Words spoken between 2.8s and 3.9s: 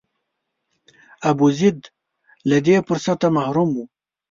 فرصته محروم و.